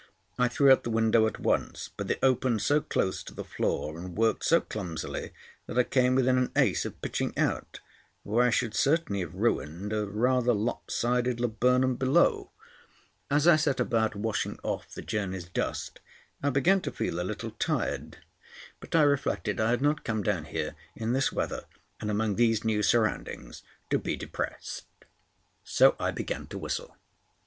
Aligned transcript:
I 0.39 0.47
threw 0.47 0.73
up 0.73 0.81
the 0.81 0.89
window 0.89 1.27
at 1.27 1.39
once, 1.39 1.91
but 1.95 2.09
it 2.09 2.17
opened 2.23 2.63
so 2.63 2.81
close 2.81 3.21
to 3.21 3.35
the 3.35 3.43
floor 3.43 3.99
and 3.99 4.17
worked 4.17 4.43
so 4.45 4.59
clumsily 4.59 5.31
that 5.67 5.77
I 5.77 5.83
came 5.83 6.15
within 6.15 6.39
an 6.39 6.51
ace 6.55 6.85
of 6.85 6.99
pitching 7.03 7.37
out, 7.37 7.81
where 8.23 8.43
I 8.47 8.49
should 8.49 8.73
certainly 8.73 9.19
have 9.19 9.35
ruined 9.35 9.93
a 9.93 10.07
rather 10.07 10.53
lop 10.53 10.89
sided 10.89 11.39
laburnum 11.39 11.97
below. 11.97 12.49
As 13.29 13.47
I 13.47 13.57
set 13.57 13.79
about 13.79 14.15
washing 14.15 14.57
off 14.63 14.89
the 14.89 15.03
journey's 15.03 15.45
dust, 15.47 15.99
I 16.41 16.49
began 16.49 16.81
to 16.81 16.91
feel 16.91 17.19
a 17.19 17.21
little 17.21 17.51
tired. 17.59 18.17
But, 18.79 18.95
I 18.95 19.03
reflected, 19.03 19.59
I 19.61 19.69
had 19.69 19.83
not 19.83 20.03
come 20.03 20.23
down 20.23 20.45
here 20.45 20.73
in 20.95 21.13
this 21.13 21.31
weather 21.31 21.65
and 21.99 22.09
among 22.09 22.37
these 22.37 22.63
new 22.65 22.81
surroundings 22.81 23.61
to 23.91 23.99
be 23.99 24.15
depressed; 24.15 24.87
so 25.63 25.95
I 25.99 26.09
began 26.09 26.47
to 26.47 26.57
whistle. 26.57 26.97